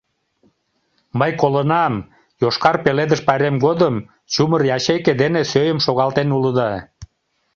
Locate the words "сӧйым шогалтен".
5.51-6.29